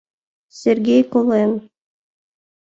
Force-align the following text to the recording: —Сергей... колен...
—Сергей... 0.61 1.01
колен... 1.13 1.51